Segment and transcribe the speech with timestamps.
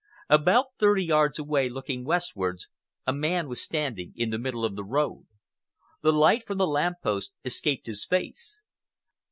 [0.31, 2.67] About thirty yards away, looking westwards,
[3.05, 5.27] a man was standing in the middle of the road.
[6.01, 8.63] The light from the lamp post escaped his face.